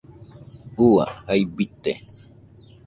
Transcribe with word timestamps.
Ua, 0.87 1.05
jai 1.27 1.39
bite 1.57 1.93